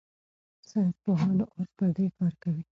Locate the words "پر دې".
1.77-2.05